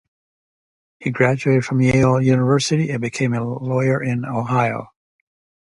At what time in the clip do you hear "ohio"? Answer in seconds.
4.25-4.91